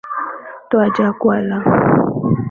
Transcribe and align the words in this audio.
Twaja 0.69 1.07
kula. 1.21 1.57